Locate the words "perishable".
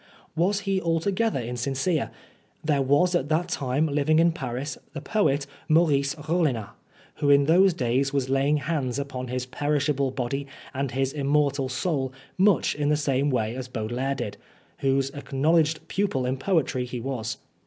9.45-10.09